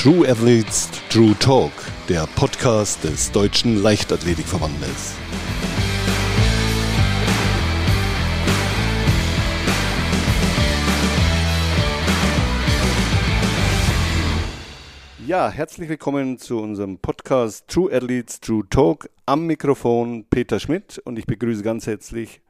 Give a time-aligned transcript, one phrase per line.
[0.00, 1.72] True Athletes True Talk,
[2.08, 5.16] der Podcast des Deutschen Leichtathletikverbandes.
[15.26, 19.10] Ja, herzlich willkommen zu unserem Podcast True Athletes True Talk.
[19.26, 22.40] Am Mikrofon Peter Schmidt und ich begrüße ganz herzlich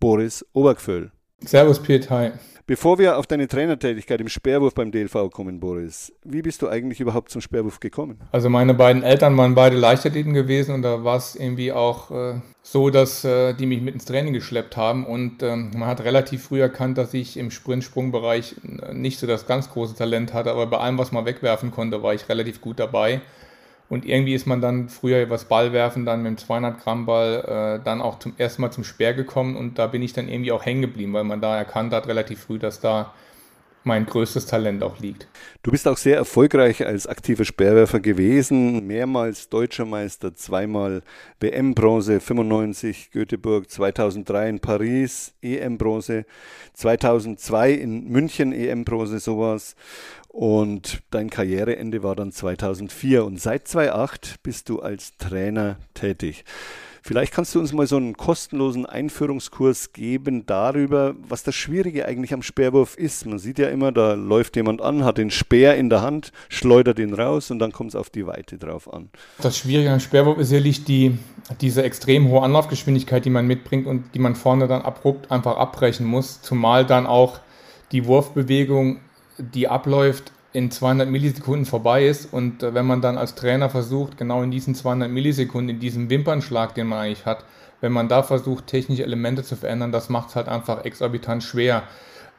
[0.00, 1.12] Boris Obergföll.
[1.46, 2.30] Servus Peter, hi.
[2.66, 6.98] Bevor wir auf deine Trainertätigkeit im Speerwurf beim DLV kommen, Boris, wie bist du eigentlich
[6.98, 8.20] überhaupt zum Speerwurf gekommen?
[8.32, 12.40] Also meine beiden Eltern waren beide Leichtathleten gewesen und da war es irgendwie auch äh,
[12.62, 16.44] so, dass äh, die mich mit ins Training geschleppt haben und äh, man hat relativ
[16.44, 18.56] früh erkannt, dass ich im Sprint-Sprungbereich
[18.94, 22.14] nicht so das ganz große Talent hatte, aber bei allem, was man wegwerfen konnte, war
[22.14, 23.20] ich relativ gut dabei.
[23.94, 27.84] Und irgendwie ist man dann früher übers Ballwerfen dann mit dem 200 Gramm Ball äh,
[27.84, 29.54] dann auch zum ersten Mal zum Speer gekommen.
[29.54, 32.40] Und da bin ich dann irgendwie auch hängen geblieben, weil man da erkannt hat relativ
[32.40, 33.14] früh, dass da
[33.84, 35.28] mein größtes Talent auch liegt.
[35.62, 41.02] Du bist auch sehr erfolgreich als aktiver Speerwerfer gewesen, mehrmals deutscher Meister, zweimal
[41.40, 46.26] WM-Bronze, 95 Göteborg, 2003 in Paris EM-Bronze,
[46.74, 49.76] 2002 in München EM-Bronze, sowas.
[50.28, 56.44] Und dein Karriereende war dann 2004 und seit 2008 bist du als Trainer tätig.
[57.06, 62.32] Vielleicht kannst du uns mal so einen kostenlosen Einführungskurs geben darüber, was das Schwierige eigentlich
[62.32, 63.26] am Speerwurf ist.
[63.26, 66.98] Man sieht ja immer, da läuft jemand an, hat den Speer in der Hand, schleudert
[66.98, 69.10] ihn raus und dann kommt es auf die Weite drauf an.
[69.36, 71.18] Das Schwierige am Speerwurf ist sicherlich die,
[71.60, 76.06] diese extrem hohe Anlaufgeschwindigkeit, die man mitbringt und die man vorne dann abrupt einfach abbrechen
[76.06, 77.38] muss, zumal dann auch
[77.92, 79.00] die Wurfbewegung,
[79.36, 84.16] die abläuft, in 200 Millisekunden vorbei ist und äh, wenn man dann als Trainer versucht,
[84.16, 87.44] genau in diesen 200 Millisekunden, in diesem Wimpernschlag, den man eigentlich hat,
[87.80, 91.82] wenn man da versucht, technische Elemente zu verändern, das macht es halt einfach exorbitant schwer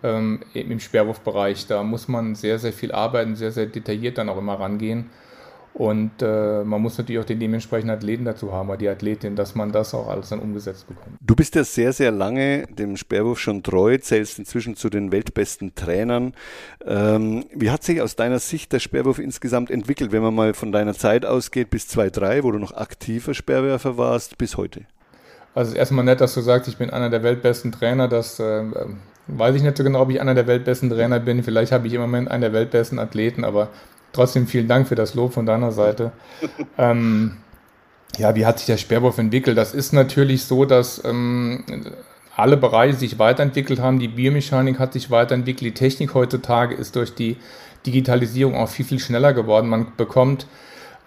[0.01, 1.67] ähm, im Sperrwurfbereich.
[1.67, 5.09] Da muss man sehr, sehr viel arbeiten, sehr, sehr detailliert dann auch immer rangehen.
[5.75, 9.55] Und äh, man muss natürlich auch den dementsprechenden Athleten dazu haben, oder die Athletin, dass
[9.55, 11.17] man das auch alles dann umgesetzt bekommt.
[11.19, 15.75] Du bist ja sehr, sehr lange dem Sperrwurf schon treu, zählst inzwischen zu den weltbesten
[15.75, 16.33] Trainern.
[16.85, 20.71] Ähm, wie hat sich aus deiner Sicht der Sperrwurf insgesamt entwickelt, wenn man mal von
[20.71, 24.83] deiner Zeit ausgeht bis 2003, wo du noch aktiver Sperrwerfer warst, bis heute?
[25.55, 28.07] Also erstmal nett, dass du sagst, ich bin einer der weltbesten Trainer.
[28.07, 28.63] Das äh,
[29.27, 31.43] weiß ich nicht so genau, ob ich einer der weltbesten Trainer bin.
[31.43, 33.69] Vielleicht habe ich im Moment einen der weltbesten Athleten, aber
[34.15, 36.13] Trotzdem vielen Dank für das Lob von deiner Seite.
[36.77, 37.35] ähm,
[38.17, 39.57] ja, wie hat sich der Sperrwurf entwickelt?
[39.57, 41.65] Das ist natürlich so, dass ähm,
[42.33, 43.99] alle Bereiche sich weiterentwickelt haben.
[43.99, 45.65] Die Biomechanik hat sich weiterentwickelt.
[45.65, 47.35] Die Technik heutzutage ist durch die
[47.85, 49.67] Digitalisierung auch viel, viel schneller geworden.
[49.67, 50.47] Man bekommt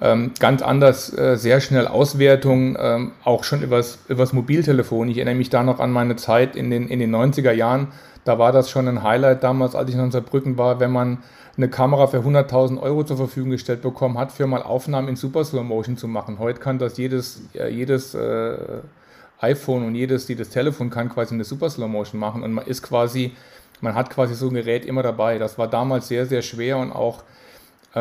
[0.00, 5.08] ähm, ganz anders äh, sehr schnell Auswertungen, ähm, auch schon übers, übers Mobiltelefon.
[5.08, 7.88] Ich erinnere mich da noch an meine Zeit in den, in den 90er Jahren.
[8.24, 11.18] Da war das schon ein Highlight damals, als ich in Saarbrücken war, wenn man
[11.56, 15.44] eine Kamera für 100.000 Euro zur Verfügung gestellt bekommen hat, für mal Aufnahmen in Super
[15.44, 16.38] Slow Motion zu machen.
[16.38, 18.56] Heute kann das jedes, äh, jedes äh,
[19.40, 22.82] iPhone und jedes, jedes Telefon kann quasi eine Super Slow Motion machen und man ist
[22.82, 23.32] quasi,
[23.80, 25.38] man hat quasi so ein Gerät immer dabei.
[25.38, 27.24] Das war damals sehr, sehr schwer und auch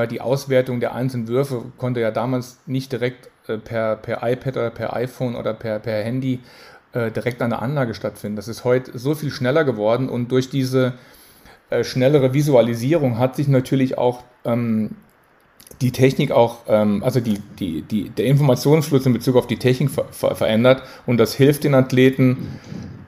[0.09, 4.69] die Auswertung der einzelnen Würfe konnte ja damals nicht direkt äh, per, per iPad oder
[4.69, 6.39] per iPhone oder per, per Handy
[6.93, 8.35] äh, direkt an der Anlage stattfinden.
[8.35, 10.93] Das ist heute so viel schneller geworden und durch diese
[11.69, 14.91] äh, schnellere Visualisierung hat sich natürlich auch ähm,
[15.81, 19.91] die Technik auch, ähm, also die, die, die, der Informationsfluss in Bezug auf die Technik
[19.91, 22.59] ver ver verändert und das hilft den Athleten,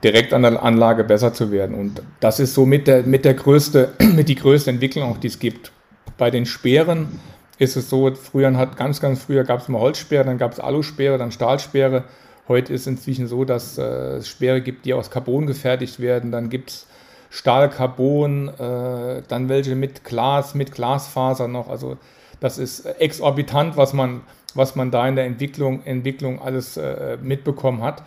[0.04, 1.74] direkt an der Anlage besser zu werden.
[1.74, 5.28] Und das ist so mit der, mit der größte, mit die größte Entwicklung auch, die
[5.28, 5.72] es gibt.
[6.20, 7.18] Bei den Speeren
[7.56, 10.60] ist es so, früher hat, ganz, ganz früher gab es immer Holzspeere, dann gab es
[10.60, 12.04] Aluspeere, dann Stahlspeere.
[12.46, 16.30] Heute ist es inzwischen so, dass äh, es Speere gibt, die aus Carbon gefertigt werden.
[16.30, 16.86] Dann gibt es
[17.30, 21.70] Stahl, Carbon, äh, dann welche mit Glas, mit Glasfaser noch.
[21.70, 21.96] Also
[22.38, 24.20] das ist exorbitant, was man,
[24.54, 28.02] was man da in der Entwicklung, Entwicklung alles äh, mitbekommen hat.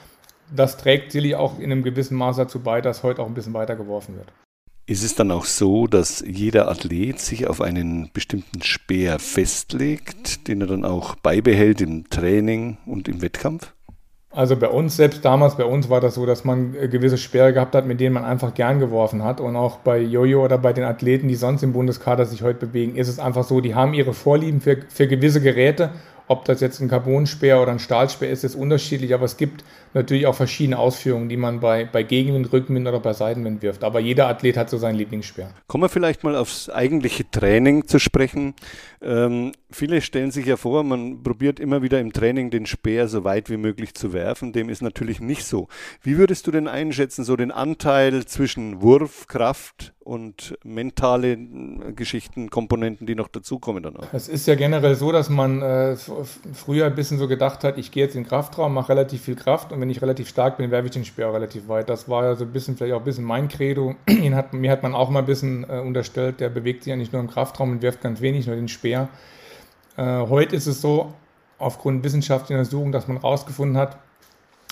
[0.56, 3.56] Das trägt sicherlich auch in einem gewissen Maß dazu bei, dass heute auch ein bisschen
[3.56, 4.28] weiter geworfen wird.
[4.86, 10.60] Ist es dann auch so, dass jeder Athlet sich auf einen bestimmten Speer festlegt, den
[10.60, 13.72] er dann auch beibehält im Training und im Wettkampf?
[14.30, 17.54] Also bei uns, selbst damals bei uns war das so, dass man äh, gewisse Sperre
[17.54, 19.40] gehabt hat, mit denen man einfach gern geworfen hat.
[19.40, 22.96] Und auch bei Jojo oder bei den Athleten, die sonst im Bundeskader sich heute bewegen,
[22.96, 25.92] ist es einfach so, die haben ihre Vorlieben für, für gewisse Geräte.
[26.28, 29.64] Ob das jetzt ein Carbonspeer oder ein Stahlspeer ist, ist unterschiedlich, aber es gibt
[29.94, 33.84] natürlich auch verschiedene Ausführungen, die man bei, bei Gegenwind, Rückenwind oder bei Seitenwind wirft.
[33.84, 35.50] Aber jeder Athlet hat so seinen Lieblingsspeer.
[35.68, 38.54] Kommen wir vielleicht mal aufs eigentliche Training zu sprechen.
[39.02, 43.24] Ähm, viele stellen sich ja vor, man probiert immer wieder im Training den Speer so
[43.24, 44.54] weit wie möglich zu werfen.
[44.54, 45.68] Dem ist natürlich nicht so.
[46.02, 52.50] Wie würdest du denn einschätzen, so den Anteil zwischen Wurf, Kraft und mentale äh, Geschichten,
[52.50, 54.08] Komponenten, die noch dazukommen dann auch?
[54.12, 55.96] Es ist ja generell so, dass man äh,
[56.54, 59.36] früher ein bisschen so gedacht hat, ich gehe jetzt in den Kraftraum, mache relativ viel
[59.36, 61.90] Kraft und wenn ich relativ stark bin, werfe ich den Speer relativ weit.
[61.90, 63.96] Das war ja so ein bisschen, vielleicht auch ein bisschen mein Credo.
[64.34, 67.14] Hat, mir hat man auch mal ein bisschen äh, unterstellt, der bewegt sich ja nicht
[67.14, 69.10] nur im Kraftraum und wirft ganz wenig, nur den Speer.
[69.96, 71.14] Äh, heute ist es so,
[71.60, 73.98] aufgrund wissenschaftlicher Untersuchungen, dass man herausgefunden hat,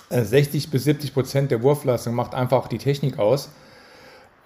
[0.09, 3.49] 60 äh, bis 70 Prozent der Wurfleistung macht einfach auch die Technik aus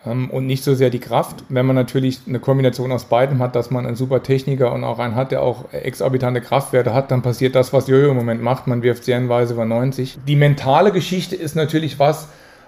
[0.05, 1.43] und nicht so sehr die Kraft.
[1.49, 4.99] Wenn man natürlich eine Kombination aus beidem hat, dass man einen super Techniker und auch
[4.99, 8.67] einen hat, der auch exorbitante Kraftwerte hat, dann passiert das, was Jojo im Moment macht.
[8.67, 10.19] Man wirft serienweise über 90.
[10.27, 12.27] Die mentale Geschichte ist natürlich was,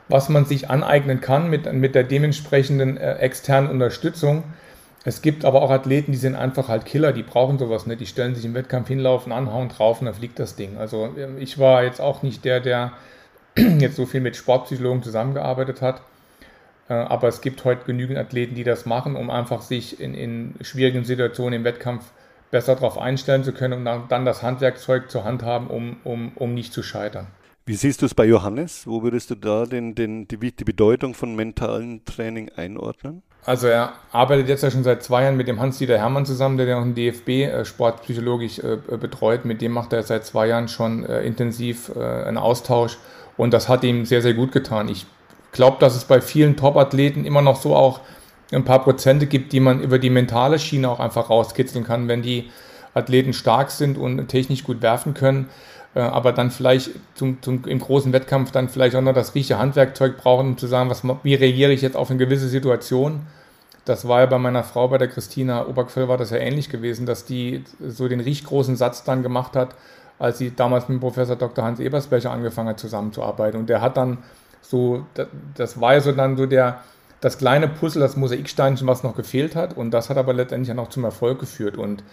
[0.10, 4.44] was man sich aneignen kann mit, mit der dementsprechenden äh, externen Unterstützung.
[5.06, 8.02] Es gibt aber auch Athleten, die sind einfach halt Killer, die brauchen sowas nicht.
[8.02, 10.78] Die stellen sich im Wettkampf hinlaufen, anhauen, drauf und dann fliegt das Ding.
[10.78, 12.94] Also ähm, ich war jetzt auch nicht der, der
[13.56, 16.02] jetzt so viel mit Sportpsychologen zusammengearbeitet hat.
[16.90, 20.56] Äh, aber es gibt heute genügend Athleten, die das machen, um einfach sich in, in
[20.62, 22.12] schwierigen Situationen im Wettkampf
[22.52, 26.32] besser darauf einstellen zu können und dann, dann das Handwerkzeug zur Hand haben, um, um,
[26.36, 27.28] um nicht zu scheitern.
[27.66, 28.88] Wie siehst du es bei Johannes?
[28.88, 33.24] Wo würdest du da den, den, die, die Bedeutung von mentalen Training einordnen?
[33.46, 36.66] Also er arbeitet jetzt ja schon seit zwei Jahren mit dem Hans-Dieter Hermann zusammen, der
[36.66, 39.44] ja auch den DFB äh, sportpsychologisch äh, betreut.
[39.44, 42.98] Mit dem macht er seit zwei Jahren schon äh, intensiv äh, einen Austausch
[43.36, 44.88] und das hat ihm sehr, sehr gut getan.
[44.88, 45.06] Ich
[45.52, 48.02] glaube, dass es bei vielen Top-Athleten immer noch so auch
[48.52, 52.22] ein paar Prozente gibt, die man über die mentale Schiene auch einfach rauskitzeln kann, wenn
[52.22, 52.50] die
[52.94, 55.50] Athleten stark sind und technisch gut werfen können
[55.98, 59.60] äh, aber dann vielleicht zum, zum, im großen Wettkampf dann vielleicht auch noch das richtige
[59.60, 63.22] Handwerkzeug brauchen, um zu sagen, was, wie reagiere ich jetzt auf eine gewisse Situation.
[63.84, 67.08] Das war ja bei meiner Frau, bei der Christina Oberquell, war das ja ähnlich gewesen,
[67.08, 69.76] dass die so den richtig großen Satz dann gemacht hat,
[70.20, 71.66] als sie damals mit Professor Dr.
[71.66, 73.60] Hans Ebersbecher angefangen hat zusammenzuarbeiten.
[73.60, 74.20] Und der hat dann
[74.62, 75.06] so,
[75.56, 76.82] das war ja so dann so der,
[77.22, 79.76] das kleine Puzzle, das Mosaiksteinchen, was noch gefehlt hat.
[79.76, 81.78] Und das hat aber letztendlich auch noch zum Erfolg geführt.
[81.78, 82.04] Und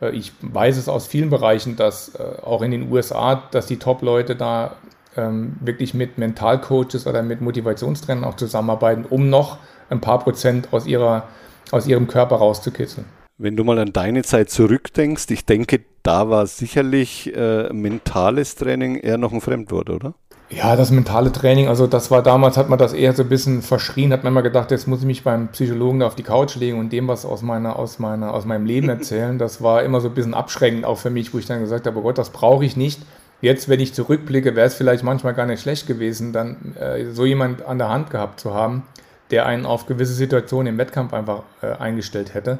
[0.00, 3.78] äh, ich weiß es aus vielen Bereichen, dass äh, auch in den USA, dass die
[3.78, 4.76] Top-Leute da
[5.16, 9.58] ähm, wirklich mit Mentalcoaches oder mit Motivationstrainern auch zusammenarbeiten, um noch
[9.88, 11.28] ein paar Prozent aus, ihrer,
[11.72, 13.06] aus ihrem Körper rauszukitzeln.
[13.38, 18.96] Wenn du mal an deine Zeit zurückdenkst, ich denke, da war sicherlich äh, mentales Training
[18.96, 20.14] eher noch ein Fremdwort, oder?
[20.52, 23.62] Ja, das mentale Training, also das war damals, hat man das eher so ein bisschen
[23.62, 26.56] verschrien, hat man immer gedacht, jetzt muss ich mich beim Psychologen da auf die Couch
[26.56, 29.38] legen und dem was aus meiner, aus meiner, aus meinem Leben erzählen.
[29.38, 31.96] Das war immer so ein bisschen abschreckend auch für mich, wo ich dann gesagt habe,
[31.96, 33.00] oh Gott, das brauche ich nicht.
[33.40, 37.24] Jetzt, wenn ich zurückblicke, wäre es vielleicht manchmal gar nicht schlecht gewesen, dann äh, so
[37.24, 38.82] jemand an der Hand gehabt zu haben,
[39.30, 42.58] der einen auf gewisse Situationen im Wettkampf einfach äh, eingestellt hätte.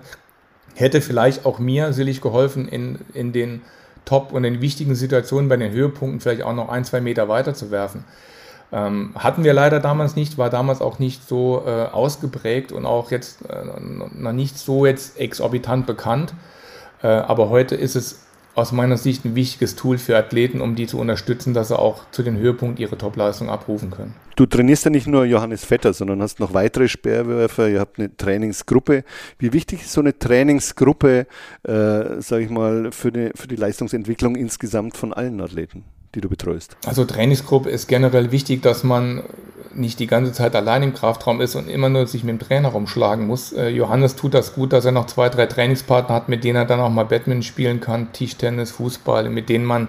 [0.75, 3.63] Hätte vielleicht auch mir sicherlich geholfen in, in den
[4.11, 7.55] top und in wichtigen Situationen bei den Höhepunkten vielleicht auch noch ein, zwei Meter weiter
[7.55, 8.05] zu werfen.
[8.73, 13.13] Ähm, hatten wir leider damals nicht, war damals auch nicht so äh, ausgeprägt und auch
[13.13, 16.35] jetzt äh, noch nicht so jetzt exorbitant bekannt.
[17.05, 18.27] Äh, aber heute ist es
[18.61, 22.03] aus meiner Sicht ein wichtiges Tool für Athleten, um die zu unterstützen, dass sie auch
[22.11, 24.15] zu den Höhepunkten ihre Topleistung abrufen können.
[24.37, 28.17] Du trainierst ja nicht nur Johannes Vetter, sondern hast noch weitere Speerwerfer, ihr habt eine
[28.17, 29.05] Trainingsgruppe.
[29.39, 31.27] Wie wichtig ist so eine Trainingsgruppe,
[31.63, 31.73] äh,
[32.21, 35.85] sage ich mal, für die, für die Leistungsentwicklung insgesamt von allen Athleten?
[36.15, 36.77] Die du betreust?
[36.87, 39.23] Also Trainingsgruppe ist generell wichtig, dass man
[39.75, 42.71] nicht die ganze Zeit allein im Kraftraum ist und immer nur sich mit dem Trainer
[42.71, 43.53] rumschlagen muss.
[43.53, 46.65] Äh, Johannes tut das gut, dass er noch zwei, drei Trainingspartner hat, mit denen er
[46.65, 49.89] dann auch mal Badminton spielen kann, Tischtennis, Fußball, mit denen man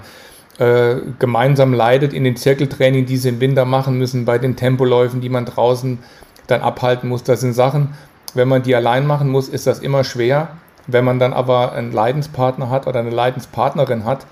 [0.60, 5.22] äh, gemeinsam leidet in den Zirkeltraining, die sie im Winter machen müssen, bei den Tempoläufen,
[5.22, 6.00] die man draußen
[6.46, 7.24] dann abhalten muss.
[7.24, 7.96] Das sind Sachen,
[8.34, 10.50] wenn man die allein machen muss, ist das immer schwer.
[10.88, 14.26] Wenn man dann aber einen Leidenspartner hat oder eine Leidenspartnerin hat,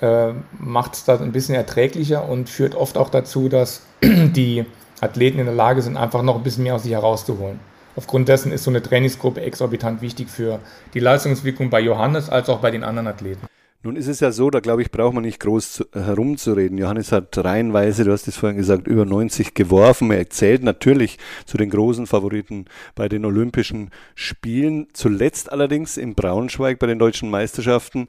[0.00, 4.64] äh, macht es das ein bisschen erträglicher und führt oft auch dazu, dass die
[5.00, 7.60] Athleten in der Lage sind, einfach noch ein bisschen mehr aus sich herauszuholen.
[7.96, 10.60] Aufgrund dessen ist so eine Trainingsgruppe exorbitant wichtig für
[10.92, 13.46] die Leistungsentwicklung bei Johannes als auch bei den anderen Athleten.
[13.86, 16.76] Nun ist es ja so, da glaube ich, braucht man nicht groß zu, herumzureden.
[16.76, 20.10] Johannes hat reihenweise, du hast es vorhin gesagt, über 90 geworfen.
[20.10, 22.64] Er zählt natürlich zu den großen Favoriten
[22.96, 24.88] bei den Olympischen Spielen.
[24.92, 28.08] Zuletzt allerdings in Braunschweig bei den deutschen Meisterschaften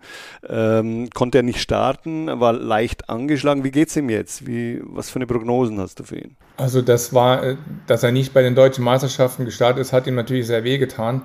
[0.50, 3.64] ähm, konnte er nicht starten, war leicht angeschlagen.
[3.64, 4.48] Wie geht es ihm jetzt?
[4.48, 6.38] Wie, was für eine Prognosen hast du für ihn?
[6.58, 7.56] Also das war, äh,
[7.86, 11.22] dass er nicht bei den deutschen Meisterschaften gestartet ist, hat ihm natürlich sehr weh getan.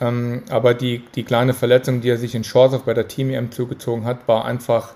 [0.00, 3.50] Ähm, aber die, die kleine Verletzung, die er sich in Chorzów bei der Team EM
[3.50, 4.94] zugezogen hat, war einfach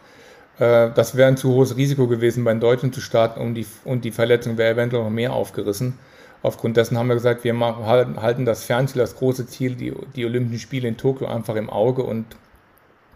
[0.59, 3.67] Äh, das wäre ein zu hohes Risiko gewesen, bei den Deutschen zu starten und die,
[3.85, 5.99] und die Verletzung wäre eventuell noch mehr aufgerissen.
[6.43, 10.25] Aufgrund dessen haben wir gesagt, wir machen, halten das Fernziel, das große Ziel, die, die
[10.25, 12.27] Olympischen Spiele in Tokio einfach im Auge und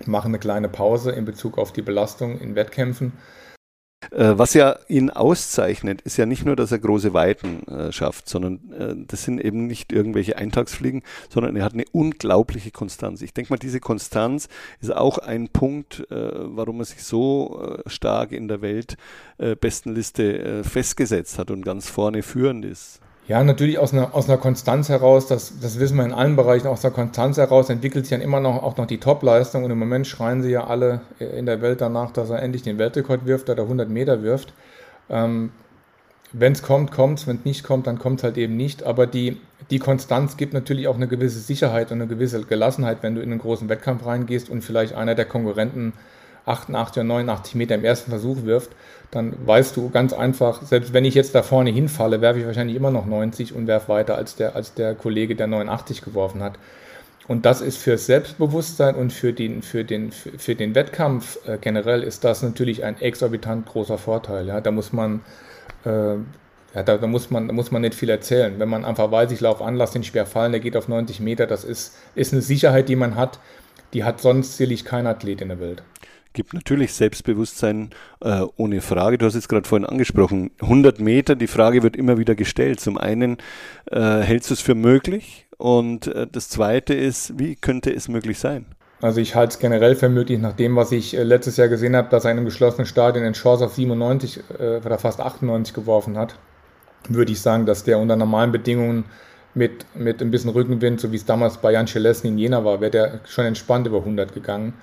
[0.06, 3.12] machen eine kleine Pause in Bezug auf die Belastung in Wettkämpfen
[4.10, 8.72] was ja ihn auszeichnet, ist ja nicht nur, dass er große Weiten äh, schafft, sondern
[8.72, 13.22] äh, das sind eben nicht irgendwelche Eintagsfliegen, sondern er hat eine unglaubliche Konstanz.
[13.22, 14.48] Ich denke mal, diese Konstanz
[14.80, 20.64] ist auch ein Punkt, äh, warum er sich so äh, stark in der Weltbestenliste äh,
[20.64, 23.00] festgesetzt hat und ganz vorne führend ist.
[23.28, 26.68] Ja, natürlich aus einer, aus einer Konstanz heraus, das, das wissen wir in allen Bereichen,
[26.68, 29.78] aus einer Konstanz heraus entwickelt sich dann immer noch auch noch die Topleistung und im
[29.80, 33.48] Moment schreien sie ja alle in der Welt danach, dass er endlich den Weltrekord wirft,
[33.48, 34.52] der 100 Meter wirft.
[35.10, 35.50] Ähm,
[36.32, 38.84] wenn es kommt, kommt es, wenn es nicht kommt, dann kommt es halt eben nicht.
[38.84, 39.40] Aber die,
[39.70, 43.30] die Konstanz gibt natürlich auch eine gewisse Sicherheit und eine gewisse Gelassenheit, wenn du in
[43.30, 45.94] einen großen Wettkampf reingehst und vielleicht einer der Konkurrenten
[46.44, 48.70] 88 oder 89 Meter im ersten Versuch wirft,
[49.10, 52.76] dann weißt du ganz einfach, selbst wenn ich jetzt da vorne hinfalle, werfe ich wahrscheinlich
[52.76, 56.58] immer noch 90 und werfe weiter als der, als der Kollege, der 89 geworfen hat.
[57.28, 62.02] Und das ist für Selbstbewusstsein und für den, für den, für den Wettkampf äh, generell
[62.02, 64.46] ist das natürlich ein exorbitant großer Vorteil.
[64.46, 64.60] Ja?
[64.60, 65.22] Da muss man
[65.84, 66.16] äh,
[66.74, 68.58] ja, da, da, muss man, da muss man nicht viel erzählen.
[68.58, 71.20] Wenn man einfach weiß, ich laufe an, lasse den Speer fallen, der geht auf 90
[71.20, 73.40] Meter, das ist, ist eine Sicherheit, die man hat,
[73.92, 75.82] die hat sonst sicherlich kein Athlet in der Welt
[76.36, 77.90] gibt natürlich Selbstbewusstsein
[78.20, 79.18] äh, ohne Frage.
[79.18, 80.52] Du hast es gerade vorhin angesprochen.
[80.60, 82.78] 100 Meter, die Frage wird immer wieder gestellt.
[82.78, 83.38] Zum einen,
[83.90, 85.48] äh, hältst du es für möglich?
[85.56, 88.66] Und äh, das zweite ist, wie könnte es möglich sein?
[89.00, 91.96] Also ich halte es generell für möglich, nach dem, was ich äh, letztes Jahr gesehen
[91.96, 95.74] habe, dass er in einem geschlossenen Stadion in Chance auf 97 äh, oder fast 98
[95.74, 96.36] geworfen hat,
[97.08, 99.06] würde ich sagen, dass der unter normalen Bedingungen
[99.54, 102.82] mit, mit ein bisschen Rückenwind, so wie es damals bei Jan Schelesny in Jena war,
[102.82, 104.74] wäre der schon entspannt über 100 gegangen.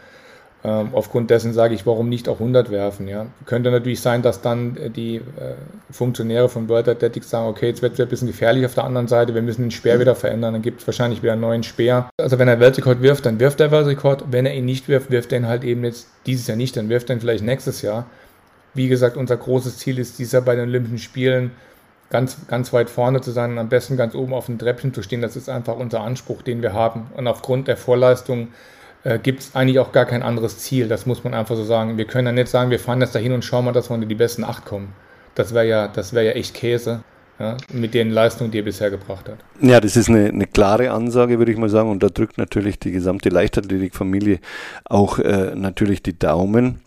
[0.65, 3.10] Ähm, aufgrund dessen sage ich, warum nicht auch 100 werfen?
[3.10, 3.25] Ja?
[3.46, 5.55] Könnte natürlich sein, dass dann äh, die äh,
[5.91, 9.10] Funktionäre von World Athletics sagen, okay, jetzt wird es ein bisschen gefährlich auf der anderen
[9.10, 12.10] Seite, wir müssen den Speer wieder verändern, dann gibt es wahrscheinlich wieder einen neuen Speer.
[12.17, 14.25] Also wenn er Weltrekord wirft, dann wirft er Weltrekord.
[14.32, 16.88] Wenn er ihn nicht wirft, wirft er ihn halt eben jetzt dieses Jahr nicht, dann
[16.88, 18.05] wirft er ihn vielleicht nächstes Jahr.
[18.74, 21.51] Wie gesagt, unser großes Ziel ist dieser bei den Olympischen Spielen
[22.10, 25.01] ganz, ganz weit vorne zu sein und am besten ganz oben auf dem Treppchen zu
[25.01, 25.22] stehen.
[25.22, 27.08] Das ist einfach unser Anspruch, den wir haben.
[27.17, 28.50] Und aufgrund der Vorleistung
[29.03, 30.88] äh, gibt es eigentlich auch gar kein anderes Ziel.
[30.88, 31.98] Das muss man einfach so sagen.
[31.98, 34.07] Wir können ja nicht sagen, wir fahren jetzt dahin und schauen mal, dass wir unter
[34.07, 34.93] die besten acht kommen.
[35.36, 37.03] Das wäre ja, das wäre ja echt Käse.
[37.39, 39.39] Ja, mit den Leistungen, die er bisher gebracht hat.
[39.60, 41.89] Ja, das ist eine, eine klare Ansage, würde ich mal sagen.
[41.89, 44.39] Und da drückt natürlich die gesamte Leichtathletikfamilie
[44.86, 46.81] auch äh, natürlich die Daumen.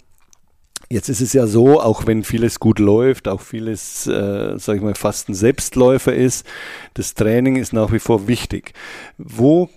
[0.88, 4.84] Jetzt ist es ja so, auch wenn vieles gut läuft, auch vieles, äh, sage ich
[4.84, 6.46] mal, fast ein Selbstläufer ist,
[6.94, 8.72] das Training ist nach wie vor wichtig.
[9.18, 9.68] Wo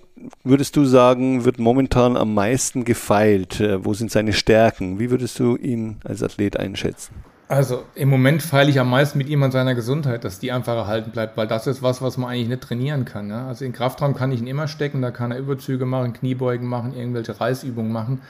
[0.43, 3.59] würdest du sagen, wird momentan am meisten gefeilt?
[3.59, 4.99] Äh, wo sind seine Stärken?
[4.99, 7.13] Wie würdest du ihn als Athlet einschätzen?
[7.49, 10.75] Also im Moment feile ich am meisten mit ihm an seiner Gesundheit, dass die einfach
[10.75, 13.27] erhalten bleibt, weil das ist was, was man eigentlich nicht trainieren kann.
[13.27, 13.43] Ne?
[13.43, 16.93] Also in Kraftraum kann ich ihn immer stecken, da kann er Überzüge machen, Kniebeugen machen,
[16.95, 18.21] irgendwelche Reißübungen machen.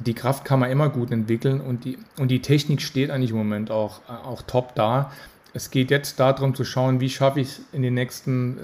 [0.00, 3.38] Die Kraft kann man immer gut entwickeln und die, und die Technik steht eigentlich im
[3.38, 5.10] Moment auch, auch top da.
[5.56, 8.58] Es geht jetzt darum zu schauen, wie schaffe ich es in den nächsten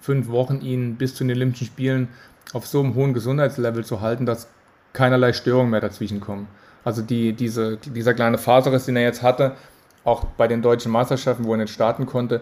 [0.00, 2.08] fünf Wochen, ihn bis zu den Olympischen Spielen
[2.54, 4.48] auf so einem hohen Gesundheitslevel zu halten, dass
[4.94, 6.48] keinerlei Störungen mehr dazwischen kommen.
[6.84, 9.56] Also die, diese, dieser kleine Faserriss, den er jetzt hatte,
[10.04, 12.40] auch bei den deutschen Meisterschaften, wo er nicht starten konnte,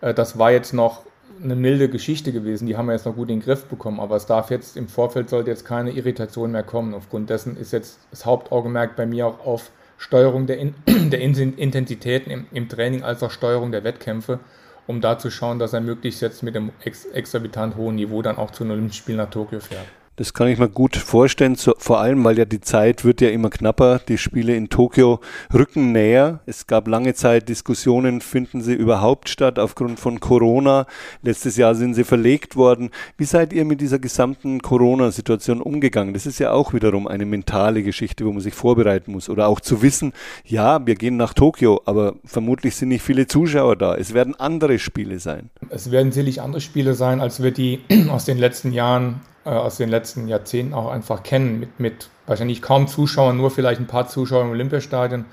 [0.00, 1.02] äh, das war jetzt noch
[1.44, 2.66] eine milde Geschichte gewesen.
[2.66, 4.00] Die haben wir jetzt noch gut in den Griff bekommen.
[4.00, 6.94] Aber es darf jetzt im Vorfeld sollte jetzt keine Irritation mehr kommen.
[6.94, 9.70] Aufgrund dessen ist jetzt das Hauptaugenmerk bei mir auch auf
[10.02, 10.74] Steuerung der, in,
[11.10, 14.40] der Intensitäten im, im, Training als auch Steuerung der Wettkämpfe
[14.88, 18.36] um da zu schauen, dass er möglichst jetzt mit dem ex exorbitant hohen Niveau dann
[18.36, 19.86] auch zu einem Olympischen Spiel nach Tokio fährt.
[20.16, 23.30] Das kann ich mir gut vorstellen, so, vor allem, weil ja die Zeit wird ja
[23.30, 23.98] immer knapper.
[23.98, 25.20] Die Spiele in Tokio
[25.54, 26.40] rücken näher.
[26.44, 30.86] Es gab lange Zeit Diskussionen, finden sie überhaupt statt aufgrund von Corona.
[31.22, 32.90] Letztes Jahr sind sie verlegt worden.
[33.16, 36.12] Wie seid ihr mit dieser gesamten Corona-Situation umgegangen?
[36.12, 39.30] Das ist ja auch wiederum eine mentale Geschichte, wo man sich vorbereiten muss.
[39.30, 40.12] Oder auch zu wissen,
[40.44, 43.94] ja, wir gehen nach Tokio, aber vermutlich sind nicht viele Zuschauer da.
[43.94, 45.48] Es werden andere Spiele sein.
[45.70, 49.76] Es werden sicherlich andere Spiele sein, als wir die aus den letzten Jahren äh, aus
[49.76, 54.08] den letzten Jahrzehnten auch einfach kennen, mit, mit wahrscheinlich kaum Zuschauern, nur vielleicht ein paar
[54.08, 55.24] Zuschauer im Olympiastadion.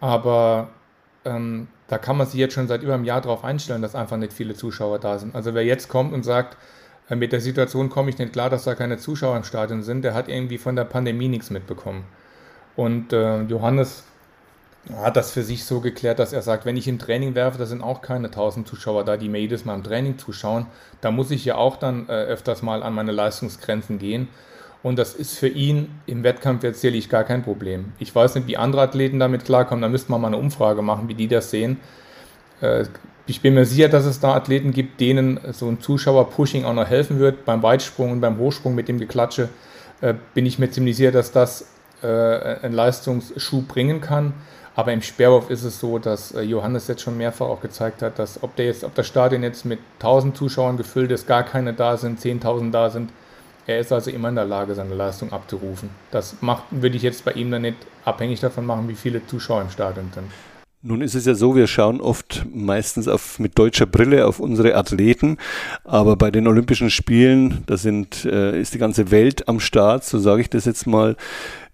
[0.00, 0.68] Aber
[1.24, 4.16] ähm, da kann man sich jetzt schon seit über einem Jahr darauf einstellen, dass einfach
[4.16, 5.34] nicht viele Zuschauer da sind.
[5.34, 6.56] Also wer jetzt kommt und sagt,
[7.08, 10.02] äh, mit der Situation komme ich nicht klar, dass da keine Zuschauer im Stadion sind,
[10.02, 12.04] der hat irgendwie von der Pandemie nichts mitbekommen.
[12.76, 14.04] Und äh, Johannes
[14.96, 17.66] hat das für sich so geklärt, dass er sagt, wenn ich im Training werfe, da
[17.66, 20.66] sind auch keine 1000 Zuschauer da, die mir jedes Mal im Training zuschauen.
[21.00, 24.28] Da muss ich ja auch dann äh, öfters mal an meine Leistungsgrenzen gehen.
[24.82, 27.92] Und das ist für ihn im Wettkampf jetzt sicherlich gar kein Problem.
[27.98, 29.82] Ich weiß nicht, wie andere Athleten damit klarkommen.
[29.82, 31.78] Da müsste man mal eine Umfrage machen, wie die das sehen.
[32.60, 32.84] Äh,
[33.26, 36.88] ich bin mir sicher, dass es da Athleten gibt, denen so ein Zuschauer-Pushing auch noch
[36.88, 37.44] helfen wird.
[37.44, 39.50] Beim Weitsprung und beim Hochsprung mit dem Geklatsche
[40.00, 41.68] äh, bin ich mir ziemlich sicher, dass das
[42.02, 44.32] äh, einen Leistungsschub bringen kann.
[44.78, 48.40] Aber im Speerwurf ist es so, dass Johannes jetzt schon mehrfach auch gezeigt hat, dass
[48.44, 51.96] ob, der jetzt, ob das Stadion jetzt mit 1000 Zuschauern gefüllt ist, gar keine da
[51.96, 53.10] sind, 10.000 da sind,
[53.66, 55.90] er ist also immer in der Lage, seine Leistung abzurufen.
[56.12, 59.62] Das macht, würde ich jetzt bei ihm dann nicht abhängig davon machen, wie viele Zuschauer
[59.62, 60.30] im Stadion sind.
[60.80, 64.76] Nun ist es ja so, wir schauen oft meistens auf, mit deutscher Brille auf unsere
[64.76, 65.38] Athleten,
[65.82, 70.20] aber bei den Olympischen Spielen, da sind, äh, ist die ganze Welt am Start, so
[70.20, 71.16] sage ich das jetzt mal.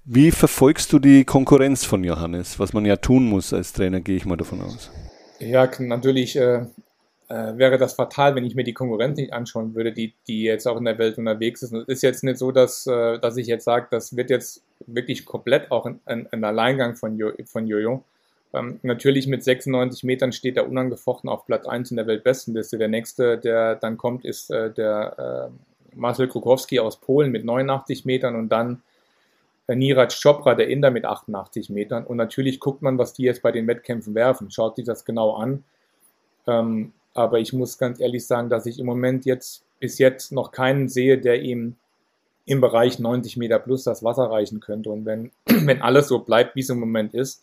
[0.06, 4.16] Wie verfolgst du die Konkurrenz von Johannes, was man ja tun muss als Trainer, gehe
[4.16, 4.90] ich mal davon aus?
[5.38, 6.66] Ja, natürlich äh,
[7.28, 10.68] äh, wäre das fatal, wenn ich mir die Konkurrenz nicht anschauen würde, die, die jetzt
[10.68, 11.72] auch in der Welt unterwegs ist.
[11.72, 15.24] Es ist jetzt nicht so, dass, äh, dass ich jetzt sage, das wird jetzt wirklich
[15.24, 18.04] komplett auch ein, ein, ein Alleingang von, jo, von Jojo.
[18.52, 22.76] Ähm, natürlich mit 96 Metern steht er unangefochten auf Platz 1 in der Weltbestenliste.
[22.76, 28.04] Der nächste, der dann kommt, ist äh, der äh, Marcel Krukowski aus Polen mit 89
[28.04, 28.82] Metern und dann
[29.68, 32.04] Niraj Chopra, der Inder mit 88 Metern.
[32.04, 35.34] Und natürlich guckt man, was die jetzt bei den Wettkämpfen werfen, schaut sich das genau
[35.34, 35.64] an.
[36.46, 40.52] Ähm, aber ich muss ganz ehrlich sagen, dass ich im Moment jetzt bis jetzt noch
[40.52, 41.76] keinen sehe, der ihm
[42.46, 44.90] im Bereich 90 Meter plus das Wasser reichen könnte.
[44.90, 47.42] Und wenn, wenn alles so bleibt, wie es im Moment ist,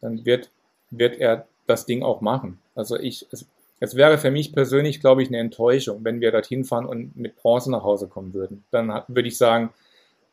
[0.00, 0.50] dann wird,
[0.90, 2.58] wird er das Ding auch machen.
[2.74, 3.46] Also ich, es,
[3.80, 7.36] es wäre für mich persönlich, glaube ich, eine Enttäuschung, wenn wir dorthin fahren und mit
[7.36, 8.64] Bronze nach Hause kommen würden.
[8.70, 9.70] Dann würde ich sagen,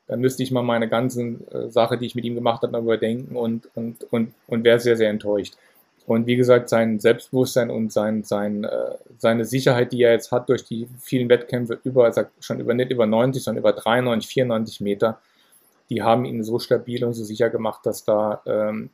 [0.10, 3.36] dann müsste ich mal meine ganzen äh, Sache, die ich mit ihm gemacht habe, überdenken
[3.36, 5.54] und, und, und, und wäre sehr, sehr enttäuscht.
[6.08, 10.50] Und wie gesagt, sein Selbstbewusstsein und sein, sein, äh, seine Sicherheit, die er jetzt hat
[10.50, 14.28] durch die vielen Wettkämpfe über, er sagt schon über nicht über 90, sondern über 93,
[14.28, 15.20] 94 Meter,
[15.92, 18.90] die haben ihn so stabil und so sicher gemacht, dass da ähm,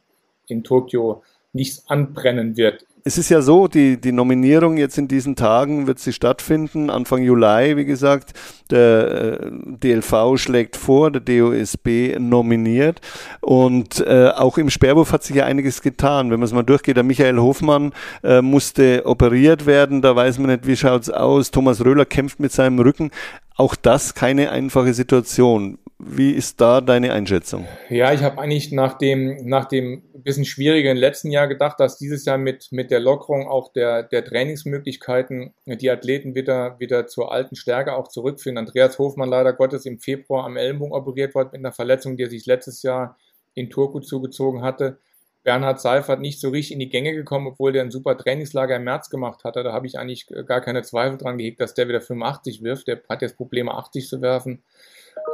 [0.48, 5.36] in Tokio nichts anbrennen wird es ist ja so, die, die Nominierung jetzt in diesen
[5.36, 8.34] Tagen wird sie stattfinden, Anfang Juli, wie gesagt.
[8.72, 13.02] Der äh, DLV schlägt vor, der DOSB nominiert.
[13.42, 16.32] Und äh, auch im Sperrwurf hat sich ja einiges getan.
[16.32, 17.94] Wenn man es mal durchgeht, der Michael Hofmann
[18.24, 21.52] äh, musste operiert werden, da weiß man nicht, wie schaut es aus.
[21.52, 23.12] Thomas Röhler kämpft mit seinem Rücken.
[23.58, 25.78] Auch das keine einfache Situation.
[25.98, 27.66] Wie ist da deine Einschätzung?
[27.90, 32.26] Ja, ich habe eigentlich nach dem, nach dem bisschen schwierigen letzten Jahr gedacht, dass dieses
[32.26, 37.56] Jahr mit, mit der Lockerung auch der, der Trainingsmöglichkeiten die Athleten wieder, wieder zur alten
[37.56, 38.58] Stärke auch zurückfinden.
[38.58, 42.30] Andreas Hofmann leider Gottes im Februar am Ellenbogen operiert worden mit einer Verletzung, die er
[42.30, 43.18] sich letztes Jahr
[43.54, 45.00] in Turku zugezogen hatte.
[45.46, 48.84] Bernhard Seifert nicht so richtig in die Gänge gekommen, obwohl der ein super Trainingslager im
[48.84, 49.64] März gemacht hatte.
[49.64, 52.88] Da habe ich eigentlich gar keine Zweifel dran gehegt, dass der wieder 85 wirft.
[52.88, 54.64] Der hat jetzt Probleme, 80 zu werfen.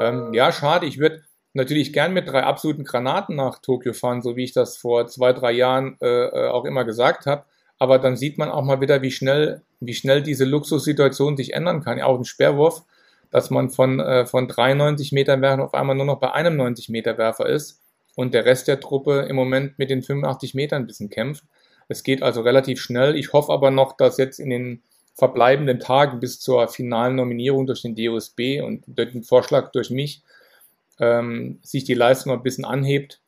[0.01, 0.85] Ähm, ja, schade.
[0.85, 4.77] Ich würde natürlich gern mit drei absoluten Granaten nach Tokio fahren, so wie ich das
[4.77, 7.45] vor zwei, drei Jahren äh, äh, auch immer gesagt habe.
[7.79, 11.83] Aber dann sieht man auch mal wieder, wie schnell, wie schnell diese Luxussituation sich ändern
[11.83, 12.01] kann.
[12.01, 12.83] Auch im Sperrwurf,
[13.31, 16.89] dass man von, äh, von 93 Meter Werfen auf einmal nur noch bei einem 90
[16.89, 17.80] Meter Werfer ist
[18.21, 21.43] und der Rest der Truppe im Moment mit den 85 Metern ein bisschen kämpft.
[21.87, 23.15] Es geht also relativ schnell.
[23.15, 24.83] Ich hoffe aber noch, dass jetzt in den
[25.15, 30.21] verbleibenden Tagen bis zur finalen Nominierung durch den DOSB und durch den Vorschlag durch mich
[30.99, 33.21] ähm, sich die Leistung ein bisschen anhebt.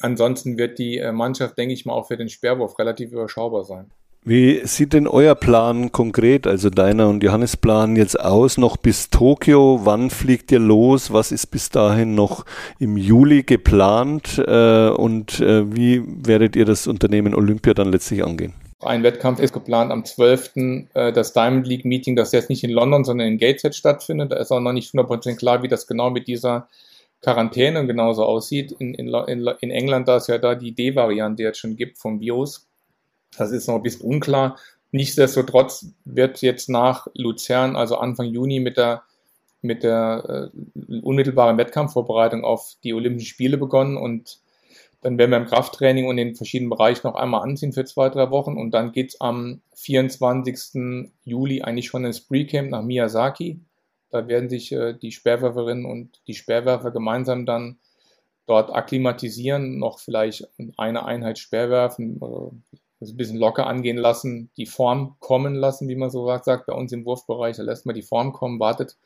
[0.00, 3.90] Ansonsten wird die äh, Mannschaft, denke ich mal, auch für den Sperrwurf relativ überschaubar sein.
[4.24, 9.10] Wie sieht denn euer Plan konkret, also deiner und Johannes Plan jetzt aus, noch bis
[9.10, 9.80] Tokio?
[9.84, 11.12] Wann fliegt ihr los?
[11.12, 12.44] Was ist bis dahin noch
[12.78, 14.38] im Juli geplant?
[14.46, 18.52] Äh, und äh, wie werdet ihr das Unternehmen Olympia dann letztlich angehen?
[18.80, 20.52] Ein Wettkampf ist geplant am 12.
[20.94, 24.32] Äh, das Diamond League Meeting, das jetzt nicht in London, sondern in Gateshead stattfindet.
[24.32, 26.68] Da ist auch noch nicht 100% klar, wie das genau mit dieser
[27.22, 28.72] Quarantäne genauso aussieht.
[28.72, 29.08] In, in,
[29.60, 32.67] in England, da es ja da die D-Variante jetzt schon gibt vom Virus,
[33.36, 34.58] das ist noch ein bisschen unklar.
[34.90, 39.02] Nichtsdestotrotz wird jetzt nach Luzern, also Anfang Juni, mit der,
[39.60, 44.40] mit der äh, unmittelbaren Wettkampfvorbereitung auf die Olympischen Spiele begonnen und
[45.00, 48.08] dann werden wir im Krafttraining und in den verschiedenen Bereichen noch einmal anziehen für zwei,
[48.08, 48.56] drei Wochen.
[48.56, 51.10] Und dann geht's am 24.
[51.24, 53.60] Juli eigentlich schon ins Pre-Camp nach Miyazaki.
[54.10, 57.78] Da werden sich äh, die Sperrwerferinnen und die Sperrwerfer gemeinsam dann
[58.46, 64.66] dort akklimatisieren, noch vielleicht eine Einheit Sperrwerfen, äh, das ein bisschen locker angehen lassen, die
[64.66, 66.66] Form kommen lassen, wie man so sagt.
[66.66, 68.96] Bei uns im Wurfbereich, da lässt man die Form kommen, wartet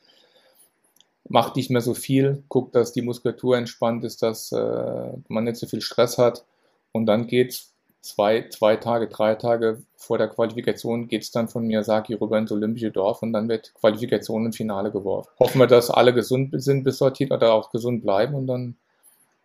[1.29, 5.57] macht nicht mehr so viel, guckt, dass die Muskulatur entspannt ist, dass äh, man nicht
[5.57, 6.45] so viel Stress hat
[6.93, 11.67] und dann geht's zwei, zwei Tage, drei Tage vor der Qualifikation geht es dann von
[11.67, 15.31] Miyazaki rüber ins Olympische Dorf und dann wird Qualifikation und Finale geworfen.
[15.39, 18.77] Hoffen wir, dass alle gesund sind bis dorthin oder auch gesund bleiben und dann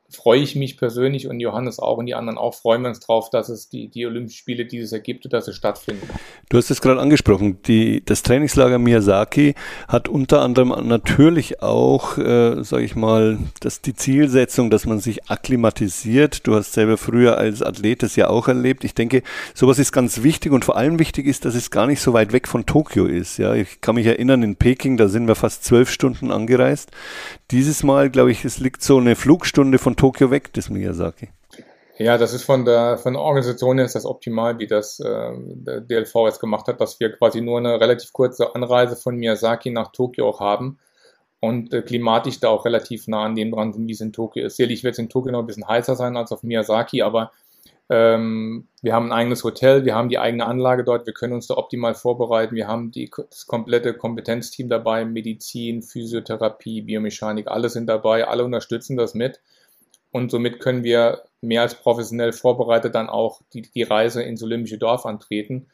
[0.10, 3.30] freue ich mich persönlich und Johannes auch und die anderen auch, freuen wir uns drauf,
[3.30, 6.08] dass es die, die Olympischen Spiele dieses ergibt und dass sie stattfinden.
[6.48, 9.56] Du hast es gerade angesprochen, die, das Trainingslager Miyazaki
[9.90, 15.30] hat unter anderem natürlich auch, äh, sage ich mal, das, die Zielsetzung, dass man sich
[15.30, 16.48] akklimatisiert.
[16.48, 18.86] Du hast selber früher als Athlet das ja auch erlebt.
[18.86, 22.00] Ich denke, sowas ist ganz wichtig und vor allem wichtig ist, dass es gar nicht
[22.00, 23.38] so weit weg von Tokio ist.
[23.40, 26.92] Ja, ich kann mich erinnern, in Peking, da sind wir fast zwölf Stunden angereist.
[27.52, 31.30] Dieses Mal, glaube ich, es liegt so eine Flugstunde von Tokio weg, das Miyazaki.
[31.98, 35.32] Ja, das ist von der, von der Organisation her das optimal, wie das äh,
[35.82, 39.92] DLV jetzt gemacht hat, dass wir quasi nur eine relativ kurze Anreise von Miyazaki nach
[39.92, 40.78] Tokio auch haben
[41.40, 44.46] und äh, klimatisch da auch relativ nah an dem dran sind, wie es in Tokio
[44.46, 44.58] ist.
[44.58, 47.32] Sicherlich wird es in Tokio noch ein bisschen heißer sein als auf Miyazaki, aber
[47.90, 51.48] ähm, wir haben ein eigenes Hotel, wir haben die eigene Anlage dort, wir können uns
[51.48, 57.88] da optimal vorbereiten, wir haben die, das komplette Kompetenzteam dabei, Medizin, Physiotherapie, Biomechanik, alle sind
[57.88, 59.40] dabei, alle unterstützen das mit
[60.18, 64.78] und somit können wir mehr als professionell vorbereitet dann auch die, die Reise ins Olympische
[64.78, 65.68] Dorf antreten,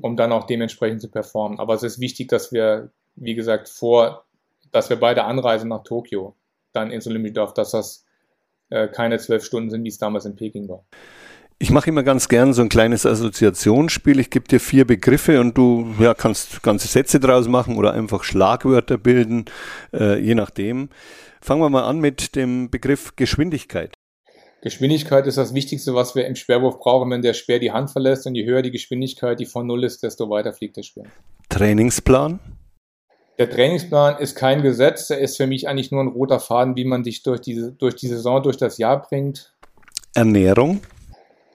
[0.00, 1.60] um dann auch dementsprechend zu performen.
[1.60, 4.24] Aber es ist wichtig, dass wir, wie gesagt, vor,
[4.72, 6.34] dass wir bei der Anreise nach Tokio
[6.72, 8.04] dann ins Olympische Dorf, dass das
[8.70, 10.84] äh, keine zwölf Stunden sind, wie es damals in Peking war.
[11.58, 14.18] Ich mache immer ganz gern so ein kleines Assoziationsspiel.
[14.18, 18.24] Ich gebe dir vier Begriffe und du ja, kannst ganze Sätze draus machen oder einfach
[18.24, 19.44] Schlagwörter bilden,
[19.92, 20.88] äh, je nachdem.
[21.42, 23.92] Fangen wir mal an mit dem Begriff Geschwindigkeit.
[24.62, 28.28] Geschwindigkeit ist das Wichtigste, was wir im Sperrwurf brauchen, wenn der Speer die Hand verlässt
[28.28, 31.06] und je höher die Geschwindigkeit, die von Null ist, desto weiter fliegt der Speer.
[31.48, 32.38] Trainingsplan?
[33.38, 36.84] Der Trainingsplan ist kein Gesetz, er ist für mich eigentlich nur ein roter Faden, wie
[36.84, 39.52] man sich durch, diese, durch die Saison, durch das Jahr bringt.
[40.14, 40.80] Ernährung?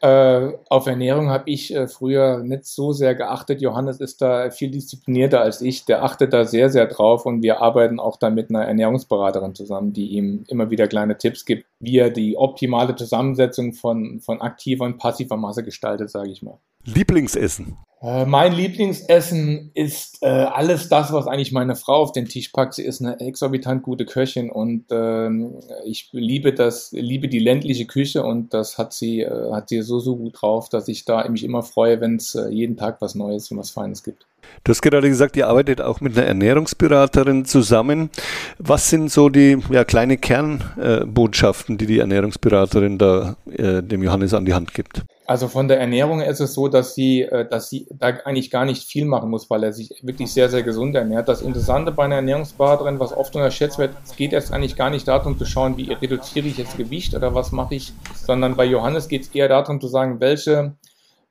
[0.02, 3.62] Äh, auf Ernährung habe ich äh, früher nicht so sehr geachtet.
[3.62, 5.86] Johannes ist da viel disziplinierter als ich.
[5.86, 9.94] Der achtet da sehr, sehr drauf und wir arbeiten auch da mit einer Ernährungsberaterin zusammen,
[9.94, 14.86] die ihm immer wieder kleine Tipps gibt, wie er die optimale Zusammensetzung von, von aktiver
[14.86, 16.60] und passiver Masse gestaltet, sage ich mal.
[16.84, 17.78] Lieblingsessen?
[18.00, 22.76] Äh, mein Lieblingsessen ist äh, alles das, was eigentlich meine Frau auf den Tisch packt.
[22.76, 28.24] Sie ist eine exorbitant gute Köchin und ähm, ich liebe das, liebe die ländliche Küche
[28.24, 31.44] und das hat sie, äh, hat sie so, so gut drauf, dass ich da mich
[31.44, 34.28] immer freue, wenn es äh, jeden Tag was Neues und was Feines gibt.
[34.64, 38.10] Du hast gerade gesagt, ihr arbeitet auch mit einer Ernährungsberaterin zusammen.
[38.58, 44.46] Was sind so die ja, kleine Kernbotschaften, die die Ernährungsberaterin da äh, dem Johannes an
[44.46, 45.04] die Hand gibt?
[45.30, 48.64] Also von der Ernährung ist es so, dass sie, äh, dass sie da eigentlich gar
[48.64, 51.28] nicht viel machen muss, weil er sich wirklich sehr, sehr gesund ernährt.
[51.28, 55.06] Das Interessante bei einer Ernährungsberaterin, was oft unterschätzt wird, es geht erst eigentlich gar nicht
[55.06, 59.10] darum zu schauen, wie reduziere ich jetzt Gewicht oder was mache ich, sondern bei Johannes
[59.10, 60.78] geht es eher darum zu sagen, welche,